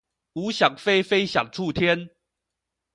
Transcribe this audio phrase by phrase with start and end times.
[0.33, 2.09] 吾想飛非想觸天